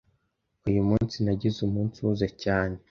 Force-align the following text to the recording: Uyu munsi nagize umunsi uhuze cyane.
Uyu 0.69 0.81
munsi 0.89 1.15
nagize 1.25 1.57
umunsi 1.67 1.95
uhuze 1.99 2.27
cyane. 2.43 2.77